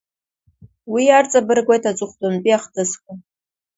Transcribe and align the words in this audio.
Уи 0.91 1.03
арҵабыргуеит 1.17 1.83
аҵыхәтәантәи 1.89 2.55
ахҭысқәа. 2.57 3.11